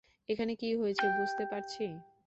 এখানে 0.29 0.53
কী 0.55 0.69
হয়েছে 0.75 1.05
বুঝতে 1.17 1.43
পারছি। 1.51 1.85